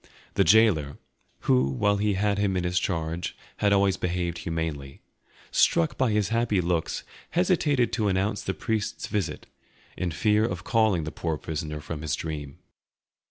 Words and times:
The 0.33 0.43
gaoler, 0.43 0.97
who 1.41 1.63
while 1.69 1.97
he 1.97 2.15
had 2.15 2.23
had 2.23 2.37
him 2.39 2.57
in 2.57 2.63
his 2.63 2.79
charge 2.79 3.37
had 3.57 3.71
always 3.71 3.97
behaved 3.97 4.39
humanely, 4.39 4.99
struck 5.51 5.95
by 5.95 6.09
his 6.09 6.29
happy 6.29 6.59
looks, 6.59 7.03
hesitated 7.29 7.93
to 7.93 8.07
announce 8.07 8.41
the 8.41 8.55
priest's 8.55 9.05
visit, 9.05 9.45
in 9.95 10.09
fear 10.09 10.43
of 10.43 10.63
calling 10.63 11.03
the 11.03 11.11
poor 11.11 11.37
prisoner 11.37 11.79
from 11.79 12.01
his 12.01 12.15
dream. 12.15 12.57